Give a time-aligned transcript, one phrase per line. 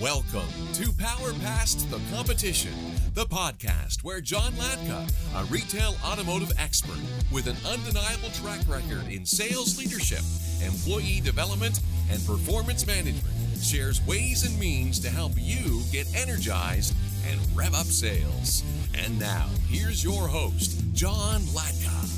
[0.00, 2.72] Welcome to Power Past the Competition,
[3.14, 6.98] the podcast where John Latka, a retail automotive expert
[7.32, 10.22] with an undeniable track record in sales leadership,
[10.66, 11.78] employee development,
[12.10, 13.22] and performance management,
[13.62, 16.92] shares ways and means to help you get energized
[17.30, 18.64] and rev up sales.
[18.94, 22.13] And now, here's your host, John Latka.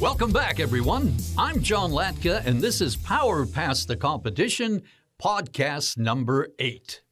[0.00, 1.16] Welcome back, everyone.
[1.38, 4.82] I'm John Latka, and this is Power Past the Competition,
[5.22, 7.02] podcast number eight.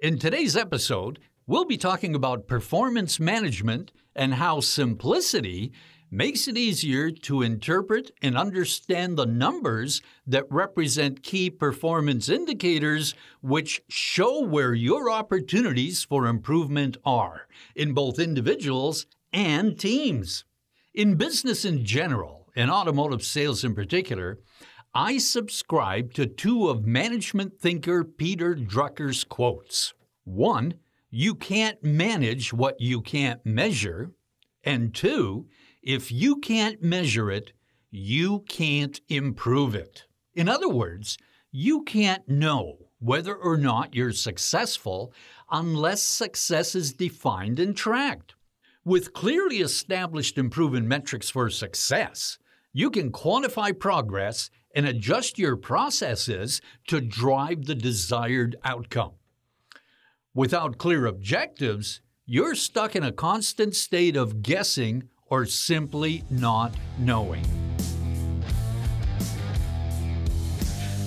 [0.00, 5.72] In today's episode, we'll be talking about performance management and how simplicity
[6.12, 13.82] makes it easier to interpret and understand the numbers that represent key performance indicators which
[13.88, 20.44] show where your opportunities for improvement are in both individuals and teams.
[20.94, 24.40] In business in general, and automotive sales in particular,
[24.92, 29.94] I subscribe to two of management thinker Peter Drucker's quotes.
[30.24, 30.74] One,
[31.08, 34.10] you can't manage what you can't measure.
[34.64, 35.46] And two,
[35.84, 37.52] if you can't measure it,
[37.92, 40.06] you can't improve it.
[40.34, 41.16] In other words,
[41.52, 45.12] you can't know whether or not you're successful
[45.48, 48.34] unless success is defined and tracked.
[48.84, 52.36] With clearly established and proven metrics for success,
[52.72, 59.12] you can quantify progress and adjust your processes to drive the desired outcome.
[60.34, 67.44] Without clear objectives, you're stuck in a constant state of guessing or simply not knowing.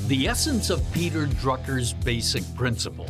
[0.07, 3.09] The essence of Peter Drucker's basic principle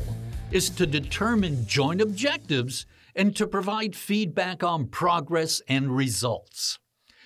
[0.52, 2.86] is to determine joint objectives
[3.16, 6.78] and to provide feedback on progress and results.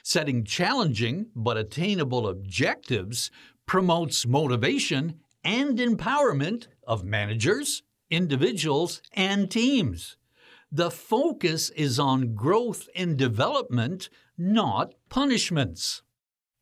[0.08, 3.32] Setting challenging but attainable objectives
[3.66, 10.16] promotes motivation and empowerment of managers, individuals, and teams.
[10.72, 16.04] The focus is on growth and development, not punishments.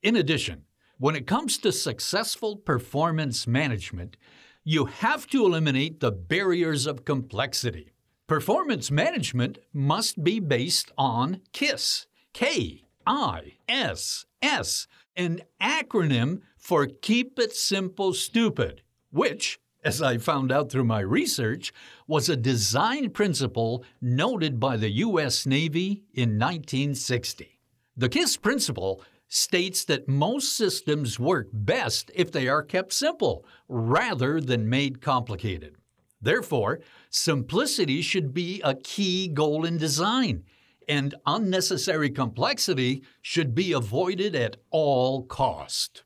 [0.01, 0.63] In addition,
[0.97, 4.15] when it comes to successful performance management,
[4.63, 7.91] you have to eliminate the barriers of complexity.
[8.25, 17.39] Performance management must be based on KISS, K I S S, an acronym for Keep
[17.39, 18.81] It Simple Stupid,
[19.11, 21.73] which, as I found out through my research,
[22.07, 25.45] was a design principle noted by the U.S.
[25.45, 27.59] Navy in 1960.
[27.95, 34.39] The KISS principle states that most systems work best if they are kept simple rather
[34.39, 35.75] than made complicated.
[36.21, 40.43] Therefore, simplicity should be a key goal in design,
[40.87, 46.03] and unnecessary complexity should be avoided at all cost.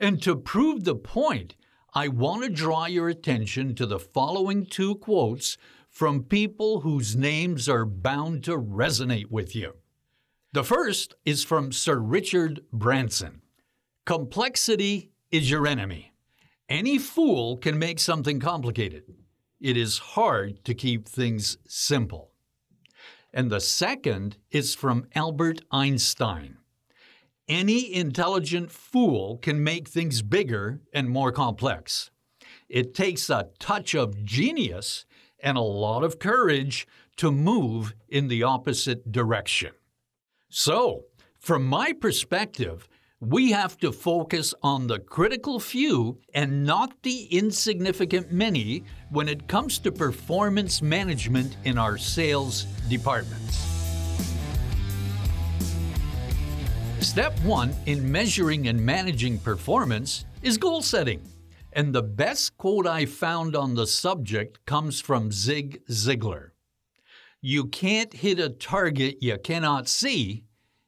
[0.00, 1.56] And to prove the point,
[1.94, 5.56] I want to draw your attention to the following two quotes
[5.90, 9.74] from people whose names are bound to resonate with you.
[10.52, 13.42] The first is from Sir Richard Branson
[14.04, 16.12] Complexity is your enemy.
[16.68, 19.04] Any fool can make something complicated
[19.60, 22.27] it is hard to keep things simple.
[23.32, 26.58] And the second is from Albert Einstein.
[27.48, 32.10] Any intelligent fool can make things bigger and more complex.
[32.68, 35.06] It takes a touch of genius
[35.40, 39.72] and a lot of courage to move in the opposite direction.
[40.50, 41.04] So,
[41.38, 42.88] from my perspective,
[43.20, 49.48] we have to focus on the critical few and not the insignificant many when it
[49.48, 53.56] comes to performance management in our sales departments.
[57.00, 61.20] Step one in measuring and managing performance is goal setting.
[61.72, 66.50] And the best quote I found on the subject comes from Zig Ziglar.
[67.40, 70.44] You can't hit a target you cannot see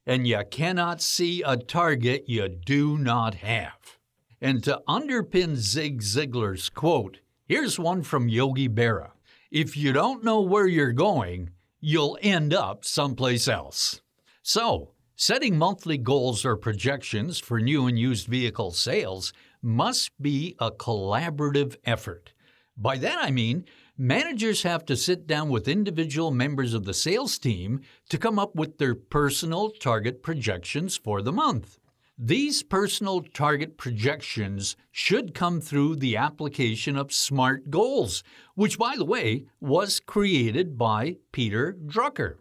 [0.06, 3.98] and you cannot see a target you do not have.
[4.40, 9.10] And to underpin Zig Ziglar's quote, here's one from Yogi Berra
[9.50, 14.00] If you don't know where you're going, you'll end up someplace else.
[14.42, 19.32] So, setting monthly goals or projections for new and used vehicle sales
[19.62, 22.32] must be a collaborative effort.
[22.76, 23.66] By that I mean
[24.00, 28.56] managers have to sit down with individual members of the sales team to come up
[28.56, 31.78] with their personal target projections for the month.
[32.16, 38.22] These personal target projections should come through the application of SMART goals,
[38.54, 42.36] which, by the way, was created by Peter Drucker.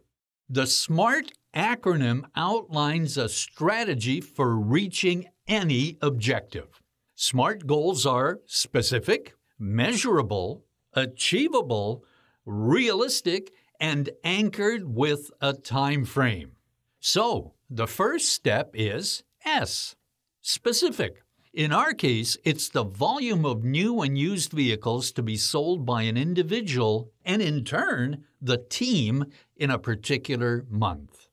[0.47, 6.81] The SMART acronym outlines a strategy for reaching any objective.
[7.15, 10.63] SMART goals are specific, measurable,
[10.94, 12.03] achievable,
[12.45, 16.53] realistic, and anchored with a time frame.
[17.00, 19.95] So, the first step is S,
[20.41, 21.24] specific.
[21.53, 26.03] In our case, it's the volume of new and used vehicles to be sold by
[26.03, 29.25] an individual and, in turn, the team
[29.56, 31.27] in a particular month.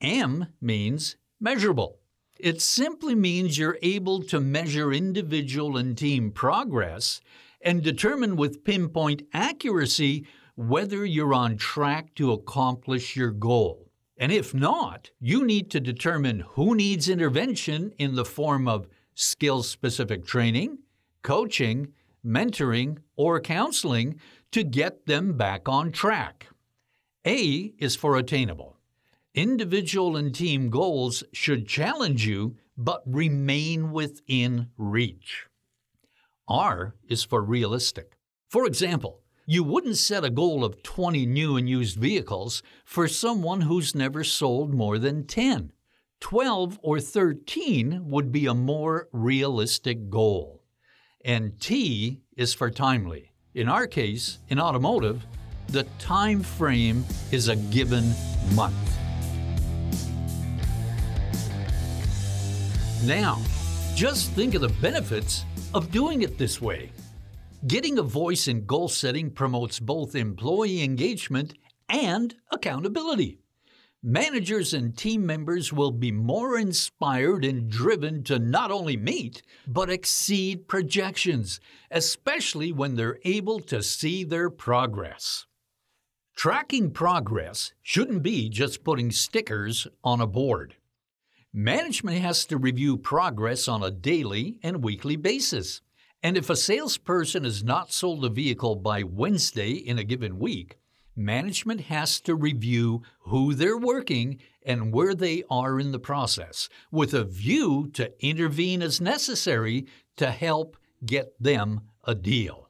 [0.00, 1.98] M means measurable.
[2.38, 7.20] It simply means you're able to measure individual and team progress
[7.60, 10.26] and determine with pinpoint accuracy
[10.56, 13.90] whether you're on track to accomplish your goal.
[14.18, 19.62] And if not, you need to determine who needs intervention in the form of skill
[19.62, 20.78] specific training,
[21.22, 21.92] coaching,
[22.24, 24.20] mentoring, or counseling
[24.52, 26.48] to get them back on track.
[27.26, 28.76] A is for attainable.
[29.34, 35.46] Individual and team goals should challenge you but remain within reach.
[36.50, 38.18] R is for realistic.
[38.48, 43.62] For example, you wouldn't set a goal of 20 new and used vehicles for someone
[43.62, 45.72] who's never sold more than 10.
[46.20, 50.62] 12 or 13 would be a more realistic goal.
[51.24, 53.32] And T is for timely.
[53.54, 55.24] In our case, in automotive,
[55.68, 58.12] the time frame is a given
[58.54, 58.74] month.
[63.04, 63.38] Now,
[63.94, 65.44] just think of the benefits
[65.74, 66.92] of doing it this way.
[67.66, 71.54] Getting a voice in goal setting promotes both employee engagement
[71.88, 73.40] and accountability
[74.02, 79.90] managers and team members will be more inspired and driven to not only meet, but
[79.90, 81.60] exceed projections,
[81.90, 85.46] especially when they're able to see their progress.
[86.34, 90.76] Tracking progress shouldn't be just putting stickers on a board.
[91.52, 95.80] Management has to review progress on a daily and weekly basis.
[96.22, 100.78] And if a salesperson has not sold a vehicle by Wednesday in a given week,
[101.16, 107.12] management has to review who they're working and where they are in the process, with
[107.14, 109.86] a view to intervene as necessary
[110.18, 112.68] to help get them a deal.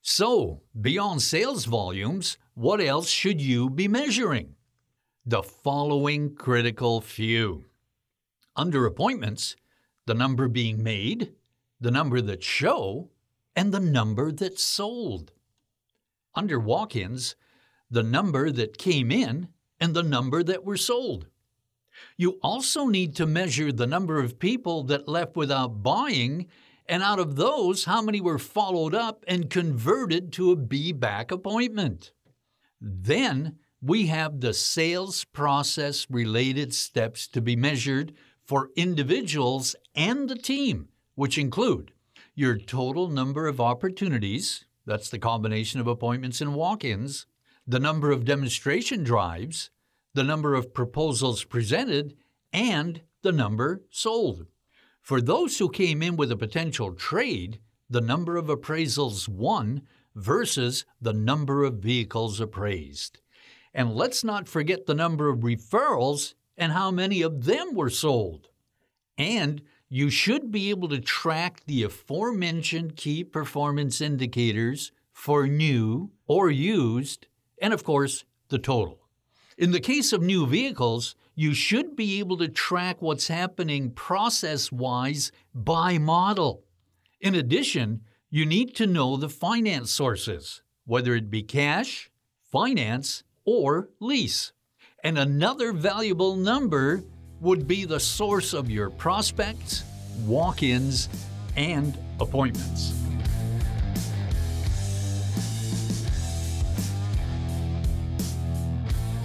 [0.00, 4.54] So, beyond sales volumes, what else should you be measuring?
[5.26, 7.66] The following critical few.
[8.60, 9.56] Under appointments,
[10.04, 11.32] the number being made,
[11.80, 13.08] the number that show,
[13.56, 15.32] and the number that sold.
[16.34, 17.36] Under walk ins,
[17.90, 19.48] the number that came in,
[19.80, 21.26] and the number that were sold.
[22.18, 26.46] You also need to measure the number of people that left without buying,
[26.84, 31.30] and out of those, how many were followed up and converted to a be back
[31.30, 32.12] appointment.
[32.78, 38.12] Then we have the sales process related steps to be measured
[38.50, 41.92] for individuals and the team, which include
[42.34, 47.26] your total number of opportunities, that's the combination of appointments and walk ins,
[47.64, 49.70] the number of demonstration drives,
[50.14, 52.16] the number of proposals presented,
[52.52, 54.46] and the number sold.
[55.00, 59.82] For those who came in with a potential trade, the number of appraisals won
[60.16, 63.20] versus the number of vehicles appraised.
[63.72, 68.48] And let's not forget the number of referrals and how many of them were sold.
[69.18, 76.50] And you should be able to track the aforementioned key performance indicators for new or
[76.50, 77.26] used
[77.60, 78.98] and of course, the total.
[79.58, 84.72] In the case of new vehicles, you should be able to track what's happening process
[84.72, 86.64] wise by model.
[87.20, 88.00] In addition,
[88.30, 92.10] you need to know the finance sources, whether it be cash,
[92.50, 94.52] finance, or lease.
[95.02, 97.02] And another valuable number
[97.40, 99.82] would be the source of your prospects,
[100.26, 101.08] walk ins,
[101.56, 102.92] and appointments.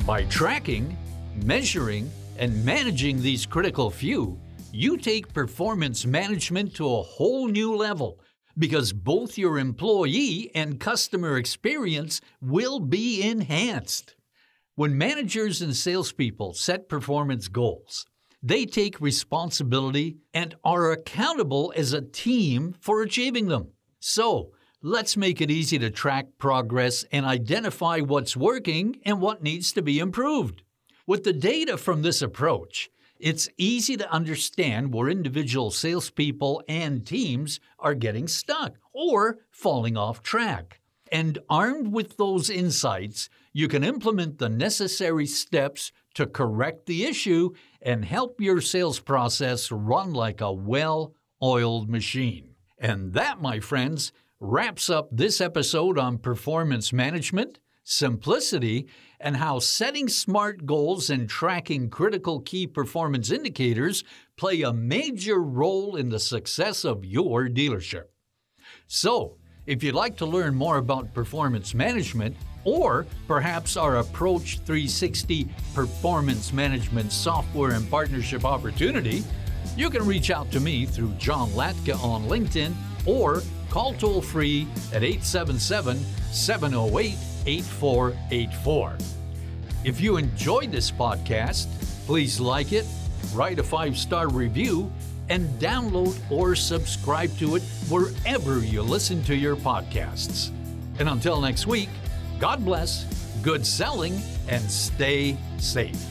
[0.06, 0.96] By tracking,
[1.44, 4.40] measuring, and managing these critical few,
[4.72, 8.22] you take performance management to a whole new level
[8.58, 14.16] because both your employee and customer experience will be enhanced.
[14.76, 18.06] When managers and salespeople set performance goals,
[18.44, 23.70] they take responsibility and are accountable as a team for achieving them.
[24.00, 24.52] So,
[24.88, 29.82] Let's make it easy to track progress and identify what's working and what needs to
[29.82, 30.62] be improved.
[31.08, 37.60] With the data from this approach, it's easy to understand where individual salespeople and teams
[37.80, 40.82] are getting stuck or falling off track.
[41.16, 47.52] And armed with those insights, you can implement the necessary steps to correct the issue
[47.82, 52.56] and help your sales process run like a well oiled machine.
[52.78, 60.10] And that, my friends, wraps up this episode on performance management, simplicity, and how setting
[60.10, 64.04] smart goals and tracking critical key performance indicators
[64.36, 68.08] play a major role in the success of your dealership.
[68.88, 75.48] So, if you'd like to learn more about performance management, or perhaps our Approach 360
[75.74, 79.24] performance management software and partnership opportunity,
[79.76, 82.74] you can reach out to me through John Latka on LinkedIn
[83.06, 85.98] or call toll free at 877
[86.32, 88.98] 708 8484.
[89.84, 91.68] If you enjoyed this podcast,
[92.08, 92.86] please like it,
[93.34, 94.92] write a five star review,
[95.30, 100.52] and download or subscribe to it wherever you listen to your podcasts.
[101.00, 101.90] And until next week,
[102.40, 103.04] God bless,
[103.42, 106.04] good selling, and stay safe.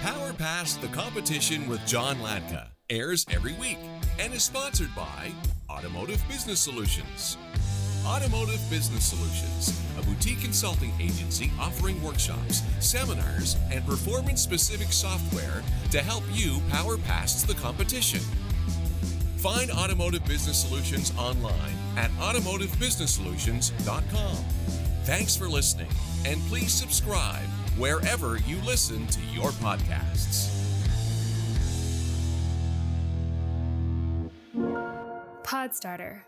[0.00, 3.78] Power Past the Competition with John Latka airs every week
[4.18, 5.32] and is sponsored by
[5.68, 7.36] Automotive Business Solutions.
[8.08, 15.98] Automotive Business Solutions, a boutique consulting agency offering workshops, seminars, and performance specific software to
[15.98, 18.20] help you power past the competition.
[19.36, 24.36] Find Automotive Business Solutions online at automotivebusinesssolutions.com.
[25.04, 25.90] Thanks for listening,
[26.24, 27.44] and please subscribe
[27.76, 30.48] wherever you listen to your podcasts.
[35.44, 36.22] Podstarter